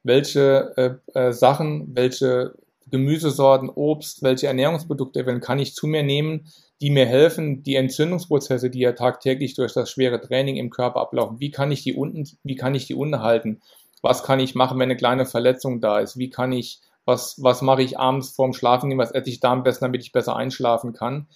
[0.02, 2.52] welche äh, äh, Sachen, welche
[2.90, 8.80] Gemüsesorten, Obst, welche Ernährungsprodukte kann ich zu mir nehmen, die mir helfen, die Entzündungsprozesse, die
[8.80, 12.56] ja tagtäglich durch das schwere Training im Körper ablaufen, wie kann ich die unten, wie
[12.56, 13.60] kann ich die unten halten?
[14.02, 17.62] was kann ich machen, wenn eine kleine Verletzung da ist, wie kann ich, was, was
[17.62, 20.92] mache ich abends vorm Schlafen, was esse ich da am besten, damit ich besser einschlafen
[20.92, 21.26] kann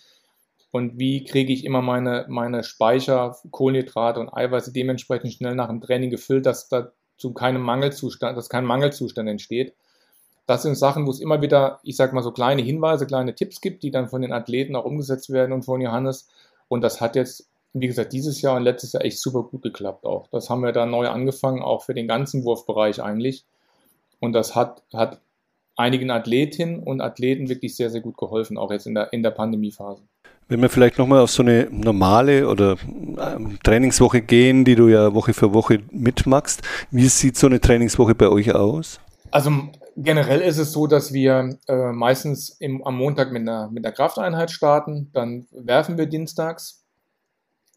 [0.71, 5.81] und wie kriege ich immer meine, meine Speicher, Kohlenhydrate und Eiweiße dementsprechend schnell nach dem
[5.81, 9.75] Training gefüllt, dass da zu keinem Mangelzustand, dass kein Mangelzustand entsteht.
[10.47, 13.61] Das sind Sachen, wo es immer wieder, ich sag mal so kleine Hinweise, kleine Tipps
[13.61, 16.29] gibt, die dann von den Athleten auch umgesetzt werden und von Johannes.
[16.69, 20.05] Und das hat jetzt wie gesagt, dieses Jahr und letztes Jahr echt super gut geklappt
[20.05, 20.27] auch.
[20.29, 23.45] Das haben wir da neu angefangen, auch für den ganzen Wurfbereich eigentlich.
[24.19, 25.21] Und das hat, hat
[25.77, 29.31] einigen Athletinnen und Athleten wirklich sehr, sehr gut geholfen, auch jetzt in der, in der
[29.31, 30.03] Pandemiephase.
[30.49, 35.15] Wenn wir vielleicht nochmal auf so eine normale oder ähm, Trainingswoche gehen, die du ja
[35.15, 38.99] Woche für Woche mitmachst, wie sieht so eine Trainingswoche bei euch aus?
[39.31, 39.53] Also
[40.03, 43.95] generell ist es so, dass wir äh, meistens im, am Montag mit einer, mit einer
[43.95, 46.85] Krafteinheit starten, dann werfen wir dienstags,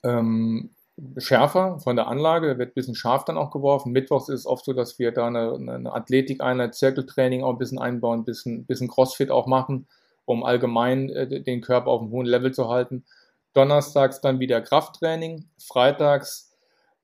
[0.03, 0.71] ähm,
[1.17, 3.91] schärfer von der Anlage, da wird ein bisschen scharf dann auch geworfen.
[3.91, 7.79] Mittwochs ist es oft so, dass wir da eine, eine Athletik-Einheit, Zirkeltraining auch ein bisschen
[7.79, 9.87] einbauen, ein bisschen, bisschen Crossfit auch machen,
[10.25, 13.05] um allgemein äh, den Körper auf einem hohen Level zu halten.
[13.53, 16.53] Donnerstags dann wieder Krafttraining, freitags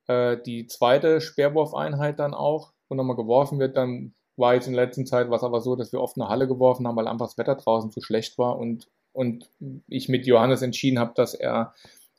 [0.07, 3.75] äh, die zweite Speerwurfeinheit dann auch, wo nochmal geworfen wird.
[3.75, 6.47] Dann war jetzt in der letzten Zeit was aber so, dass wir oft eine Halle
[6.47, 9.49] geworfen haben, weil einfach das Wetter draußen zu schlecht war und, und
[9.87, 11.73] ich mit Johannes entschieden habe, dass er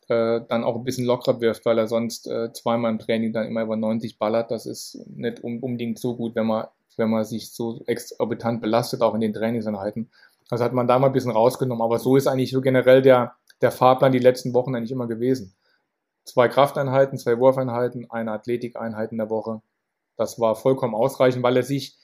[0.09, 3.46] äh, dann auch ein bisschen lockerer wirft, weil er sonst äh, zweimal im Training dann
[3.46, 4.50] immer über 90 ballert.
[4.50, 9.14] Das ist nicht unbedingt so gut, wenn man, wenn man sich so exorbitant belastet, auch
[9.14, 10.11] in den Trainingseinheiten.
[10.48, 11.80] Das hat man da mal ein bisschen rausgenommen.
[11.80, 15.54] Aber so ist eigentlich so generell der, der Fahrplan die letzten Wochen eigentlich immer gewesen.
[16.24, 19.62] Zwei Krafteinheiten, zwei Wurfeinheiten, eine Athletikeinheit in der Woche.
[20.16, 21.96] Das war vollkommen ausreichend, weil er sich,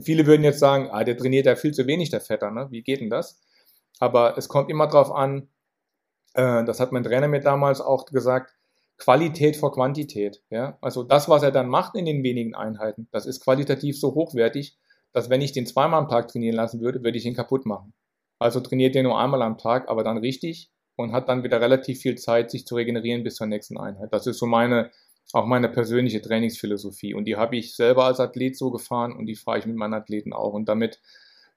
[0.00, 2.68] viele würden jetzt sagen, ah, der trainiert ja viel zu wenig, der Vetter, ne?
[2.70, 3.40] wie geht denn das?
[3.98, 5.48] Aber es kommt immer darauf an,
[6.34, 8.54] äh, das hat mein Trainer mir damals auch gesagt,
[8.98, 10.42] Qualität vor Quantität.
[10.50, 10.78] Ja?
[10.80, 14.78] Also das, was er dann macht in den wenigen Einheiten, das ist qualitativ so hochwertig,
[15.12, 17.94] dass wenn ich den zweimal am Tag trainieren lassen würde, würde ich ihn kaputt machen.
[18.38, 22.00] Also trainiert er nur einmal am Tag, aber dann richtig und hat dann wieder relativ
[22.00, 24.12] viel Zeit, sich zu regenerieren bis zur nächsten Einheit.
[24.12, 24.90] Das ist so meine,
[25.32, 27.14] auch meine persönliche Trainingsphilosophie.
[27.14, 29.94] Und die habe ich selber als Athlet so gefahren und die fahre ich mit meinen
[29.94, 30.52] Athleten auch.
[30.52, 31.00] Und damit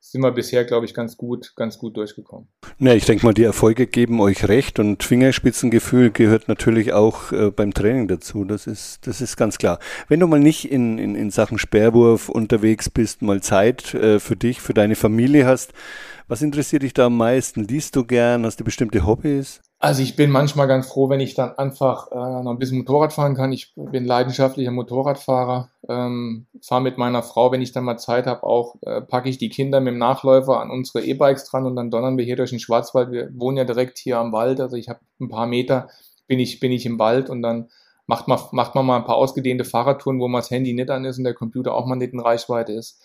[0.01, 2.47] sind wir bisher, glaube ich, ganz gut, ganz gut durchgekommen.
[2.79, 7.51] Ja, ich denke mal, die Erfolge geben euch recht und Fingerspitzengefühl gehört natürlich auch äh,
[7.51, 8.45] beim Training dazu.
[8.45, 9.79] Das ist, das ist ganz klar.
[10.07, 14.37] Wenn du mal nicht in, in, in Sachen Sperrwurf unterwegs bist, mal Zeit äh, für
[14.37, 15.73] dich, für deine Familie hast,
[16.27, 17.63] was interessiert dich da am meisten?
[17.63, 18.45] Liest du gern?
[18.45, 19.61] Hast du bestimmte Hobbys?
[19.81, 23.13] Also ich bin manchmal ganz froh, wenn ich dann einfach äh, noch ein bisschen Motorrad
[23.13, 23.53] fahren kann.
[23.53, 28.43] Ich bin leidenschaftlicher Motorradfahrer, ähm, fahre mit meiner Frau, wenn ich dann mal Zeit habe,
[28.43, 31.91] auch äh, packe ich die Kinder mit dem Nachläufer an unsere E-Bikes dran und dann
[31.91, 33.11] donnern wir hier durch den Schwarzwald.
[33.11, 35.87] Wir wohnen ja direkt hier am Wald, also ich habe ein paar Meter
[36.27, 37.69] bin ich bin ich im Wald und dann
[38.05, 41.05] macht man macht man mal ein paar ausgedehnte Fahrradtouren, wo man das Handy nicht an
[41.05, 43.01] ist und der Computer auch mal nicht in Reichweite ist,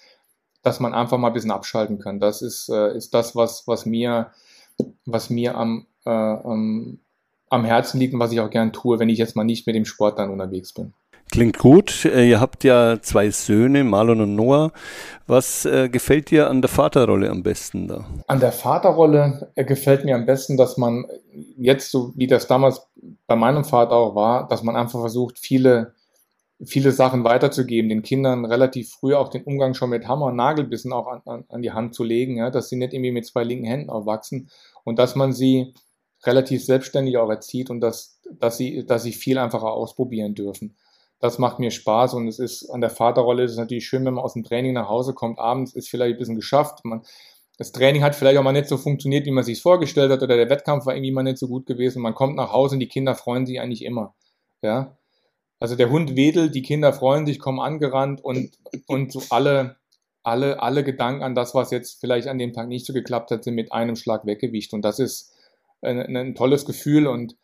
[0.63, 2.19] dass man einfach mal ein bisschen abschalten kann.
[2.19, 4.33] Das ist äh, ist das was was mir
[5.07, 7.01] was mir am äh, ähm,
[7.51, 9.77] am Herzen liegt und was ich auch gern tue, wenn ich jetzt mal nicht mit
[9.77, 10.93] dem Sport dann unterwegs bin.
[11.31, 12.05] Klingt gut.
[12.05, 14.73] Äh, ihr habt ja zwei Söhne, Marlon und Noah.
[15.27, 18.05] Was äh, gefällt dir an der Vaterrolle am besten da?
[18.27, 21.07] An der Vaterrolle äh, gefällt mir am besten, dass man
[21.57, 22.87] jetzt, so wie das damals
[23.27, 25.95] bei meinem Vater auch war, dass man einfach versucht, viele,
[26.65, 30.93] viele Sachen weiterzugeben, den Kindern relativ früh auch den Umgang schon mit Hammer und Nagelbissen
[30.93, 33.45] auch an, an, an die Hand zu legen, ja, dass sie nicht irgendwie mit zwei
[33.45, 34.51] linken Händen aufwachsen
[34.85, 35.75] und dass man sie
[36.27, 40.77] relativ selbstständig auch erzieht und dass, dass, sie, dass sie viel einfacher ausprobieren dürfen.
[41.21, 44.15] Das macht mir Spaß und es ist an der Vaterrolle ist es natürlich schön, wenn
[44.15, 46.85] man aus dem Training nach Hause kommt, abends ist vielleicht ein bisschen geschafft.
[46.85, 47.03] Man,
[47.57, 50.37] das Training hat vielleicht auch mal nicht so funktioniert, wie man sich vorgestellt hat, oder
[50.37, 52.03] der Wettkampf war irgendwie mal nicht so gut gewesen.
[52.03, 54.15] Man kommt nach Hause und die Kinder freuen sich eigentlich immer.
[54.61, 54.99] Ja.
[55.61, 59.77] Also der Hund wedelt, die Kinder freuen sich, kommen angerannt und, und so alle,
[60.25, 63.45] alle, alle Gedanken an das, was jetzt vielleicht an dem Tag nicht so geklappt hat,
[63.45, 64.73] sind mit einem Schlag weggewicht.
[64.73, 65.34] Und das ist,
[65.85, 67.37] ein, ein tolles Gefühl und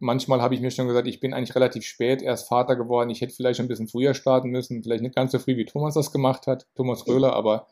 [0.00, 3.10] manchmal habe ich mir schon gesagt, ich bin eigentlich relativ spät erst Vater geworden.
[3.10, 5.94] Ich hätte vielleicht ein bisschen früher starten müssen, vielleicht nicht ganz so früh, wie Thomas
[5.94, 7.68] das gemacht hat, Thomas Röhler, aber,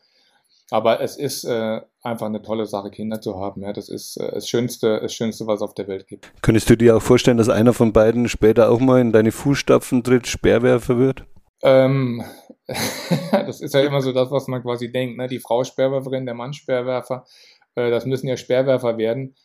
[0.69, 3.63] aber es ist äh, einfach eine tolle Sache, Kinder zu haben.
[3.63, 6.31] Ja, das ist äh, das, Schönste, das Schönste, was es auf der Welt gibt.
[6.41, 10.03] Könntest du dir auch vorstellen, dass einer von beiden später auch mal in deine Fußstapfen
[10.03, 11.25] tritt, Sperrwerfer wird?
[11.63, 12.23] Ähm,
[13.31, 15.17] das ist ja immer so das, was man quasi denkt.
[15.17, 15.27] Ne?
[15.27, 17.25] Die Frau Sperrwerferin, der Mann Sperrwerfer,
[17.73, 19.35] äh, das müssen ja Sperrwerfer werden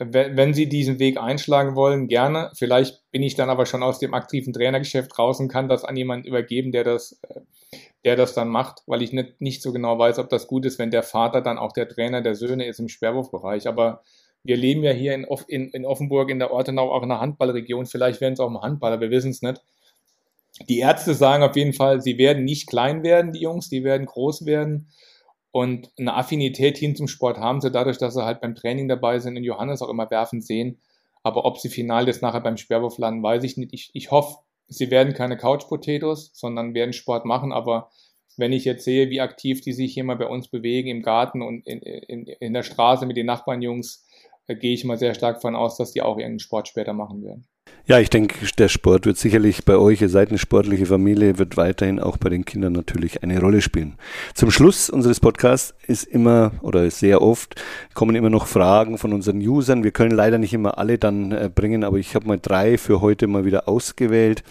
[0.00, 2.50] wenn Sie diesen Weg einschlagen wollen, gerne.
[2.54, 5.96] Vielleicht bin ich dann aber schon aus dem aktiven Trainergeschäft raus und kann das an
[5.96, 7.40] jemanden übergeben, der das, äh,
[8.04, 10.78] der das dann macht, weil ich nicht, nicht so genau weiß, ob das gut ist,
[10.78, 13.68] wenn der Vater dann auch der Trainer der Söhne ist im Sperrwurfbereich.
[13.68, 14.02] Aber
[14.42, 17.84] wir leben ja hier in, in, in Offenburg in der Ortenau auch in der Handballregion.
[17.84, 19.62] Vielleicht werden es auch mal Handballer, wir wissen es nicht.
[20.68, 24.06] Die Ärzte sagen auf jeden Fall, sie werden nicht klein werden, die Jungs, die werden
[24.06, 24.88] groß werden.
[25.52, 29.18] Und eine Affinität hin zum Sport haben sie dadurch, dass sie halt beim Training dabei
[29.18, 30.78] sind und Johannes auch immer werfen sehen.
[31.22, 33.72] Aber ob sie final jetzt nachher beim Sperrwurf landen, weiß ich nicht.
[33.72, 37.52] Ich, ich hoffe, sie werden keine Couch Potatoes, sondern werden Sport machen.
[37.52, 37.90] Aber
[38.36, 41.42] wenn ich jetzt sehe, wie aktiv die sich hier mal bei uns bewegen im Garten
[41.42, 44.06] und in, in, in der Straße mit den Nachbarnjungs,
[44.46, 47.22] äh, gehe ich mal sehr stark davon aus, dass die auch irgendeinen Sport später machen
[47.22, 47.46] werden.
[47.90, 51.56] Ja, ich denke, der Sport wird sicherlich bei euch, ihr seid eine sportliche Familie, wird
[51.56, 53.96] weiterhin auch bei den Kindern natürlich eine Rolle spielen.
[54.32, 57.60] Zum Schluss unseres Podcasts ist immer oder sehr oft
[57.94, 59.82] kommen immer noch Fragen von unseren Usern.
[59.82, 63.00] Wir können leider nicht immer alle dann äh, bringen, aber ich habe mal drei für
[63.00, 64.44] heute mal wieder ausgewählt.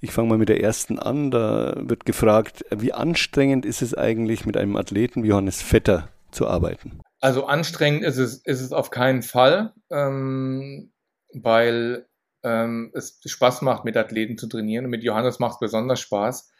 [0.00, 1.30] Ich fange mal mit der ersten an.
[1.30, 6.48] Da wird gefragt, wie anstrengend ist es eigentlich mit einem Athleten wie Johannes Vetter zu
[6.48, 7.00] arbeiten?
[7.20, 10.92] Also anstrengend ist es, ist es auf keinen Fall, ähm,
[11.34, 12.06] weil
[12.42, 14.84] ähm, es Spaß macht, mit Athleten zu trainieren.
[14.86, 16.50] Und mit Johannes macht es besonders Spaß.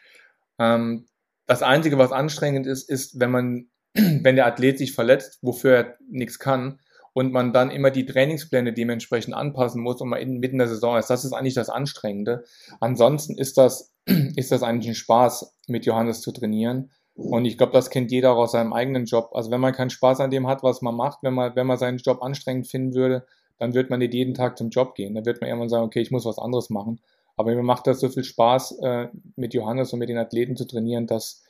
[0.59, 1.07] Ähm,
[1.47, 5.97] das Einzige, was anstrengend ist, ist, wenn man, wenn der Athlet sich verletzt, wofür er
[6.09, 6.79] nichts kann,
[7.13, 10.69] und man dann immer die Trainingspläne dementsprechend anpassen muss und man in, mitten in der
[10.69, 11.11] Saison ist.
[11.11, 12.45] Das ist eigentlich das Anstrengende.
[12.81, 13.93] Ansonsten ist das,
[14.37, 16.91] ist das eigentlich ein Spaß, mit Johannes zu trainieren.
[17.15, 19.31] Und ich glaube, das kennt jeder auch aus seinem eigenen Job.
[19.35, 21.79] Also wenn man keinen Spaß an dem hat, was man macht, wenn man, wenn man
[21.79, 23.27] seinen Job anstrengend finden würde,
[23.61, 25.15] dann wird man nicht jeden Tag zum Job gehen.
[25.15, 26.99] Dann wird man irgendwann sagen, okay, ich muss was anderes machen.
[27.37, 30.67] Aber mir macht das so viel Spaß, äh, mit Johannes und mit den Athleten zu
[30.67, 31.45] trainieren, dass,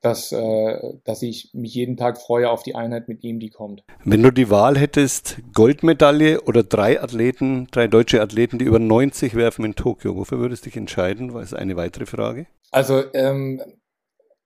[0.00, 3.82] dass, äh, dass ich mich jeden Tag freue auf die Einheit mit ihm, die kommt.
[4.04, 9.34] Wenn du die Wahl hättest, Goldmedaille oder drei Athleten, drei deutsche Athleten, die über 90
[9.34, 11.34] werfen in Tokio, wofür würdest du dich entscheiden?
[11.34, 12.46] War es eine weitere Frage?
[12.70, 13.60] Also ähm,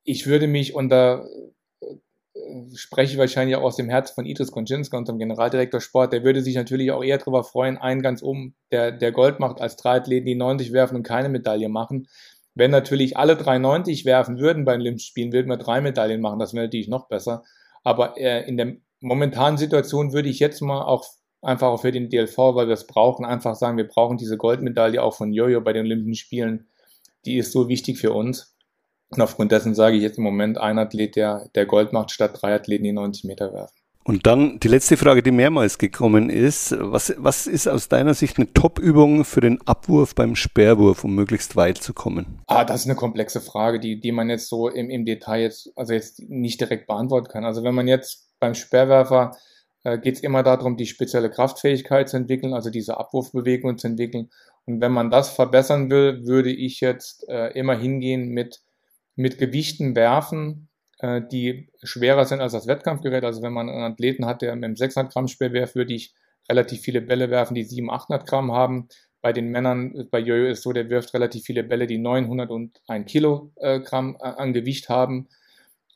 [0.05, 1.27] ich würde mich unter
[2.75, 6.55] spreche wahrscheinlich auch aus dem Herz von Idris Konczynska, unserem Generaldirektor Sport, der würde sich
[6.55, 10.27] natürlich auch eher darüber freuen, einen ganz oben, der, der Gold macht, als drei Athleten,
[10.27, 12.09] die 90 werfen und keine Medaille machen.
[12.55, 16.39] Wenn natürlich alle 3,90 werfen würden bei den Olympischen Spielen, würden wir drei Medaillen machen.
[16.39, 17.43] Das wäre natürlich noch besser.
[17.83, 21.05] Aber äh, in der momentanen Situation würde ich jetzt mal auch
[21.43, 25.03] einfach auch für den DLV, weil wir es brauchen, einfach sagen, wir brauchen diese Goldmedaille
[25.03, 26.69] auch von Jojo bei den Olympischen Spielen.
[27.27, 28.54] Die ist so wichtig für uns.
[29.15, 32.39] Und aufgrund dessen sage ich jetzt im Moment ein Athlet, der, der Gold macht, statt
[32.41, 33.75] drei Athleten, die 90 Meter werfen.
[34.07, 36.77] Und dann die letzte Frage, die mehrmals gekommen ist.
[36.79, 41.57] Was, was ist aus deiner Sicht eine Top-Übung für den Abwurf beim Sperrwurf, um möglichst
[41.57, 42.43] weit zu kommen?
[42.47, 45.73] Ah, das ist eine komplexe Frage, die, die man jetzt so im, im Detail jetzt,
[45.75, 47.47] also jetzt nicht direkt beantworten kann.
[47.47, 49.33] Also wenn man jetzt beim Sperrwerfer
[49.85, 54.31] äh, geht es immer darum, die spezielle Kraftfähigkeit zu entwickeln, also diese Abwurfbewegung zu entwickeln.
[54.67, 58.63] Und wenn man das verbessern will, würde ich jetzt äh, immer hingehen mit
[59.17, 63.25] mit Gewichten werfen, äh, die schwerer sind als das Wettkampfgerät.
[63.25, 66.15] Also wenn man einen Athleten hat, der mit einem 600 Gramm Speer werft, würde ich
[66.49, 68.89] relativ viele Bälle werfen, die 700, 800 Gramm haben.
[69.23, 72.81] Bei den Männern, bei Jojo ist so, der wirft relativ viele Bälle, die 900 und
[72.89, 75.29] 1 Kilogramm äh, an Gewicht haben.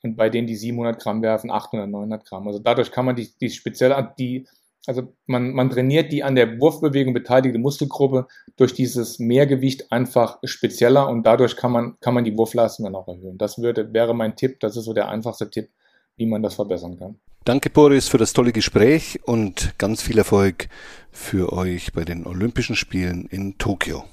[0.03, 2.47] Und bei denen, die 700 Gramm werfen, 800, 900 Gramm.
[2.47, 4.47] Also dadurch kann man die, die spezielle, die
[4.87, 11.09] also man, man trainiert die an der Wurfbewegung beteiligte Muskelgruppe durch dieses Mehrgewicht einfach spezieller
[11.09, 13.39] und dadurch kann man, kann man die Wurfleistung dann auch erhöhen.
[13.39, 15.69] Das würde, wäre mein Tipp, das ist so der einfachste Tipp,
[16.17, 17.19] wie man das verbessern kann.
[17.45, 20.69] Danke Boris für das tolle Gespräch und ganz viel Erfolg
[21.11, 24.05] für euch bei den Olympischen Spielen in Tokio.